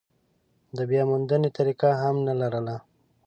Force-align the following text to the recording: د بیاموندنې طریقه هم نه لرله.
د 0.77 0.79
بیاموندنې 0.89 1.49
طریقه 1.57 1.89
هم 2.01 2.15
نه 2.27 2.33
لرله. 2.41 2.75